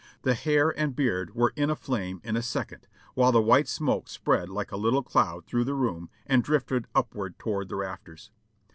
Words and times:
The 0.23 0.33
hair 0.33 0.71
and 0.71 0.95
beard 0.95 1.35
were 1.35 1.53
in 1.55 1.69
a 1.69 1.75
flame 1.75 2.21
in 2.23 2.35
a 2.35 2.41
second, 2.41 2.87
while 3.13 3.31
the 3.31 3.39
white 3.39 3.67
smoke 3.67 4.09
spread 4.09 4.49
like 4.49 4.71
a 4.71 4.75
little 4.75 5.03
cloud 5.03 5.45
through 5.45 5.65
the 5.65 5.75
room 5.75 6.09
and 6.25 6.43
drifted 6.43 6.87
upward 6.95 7.37
toward 7.37 7.69
the 7.69 7.75
rafters. 7.75 8.31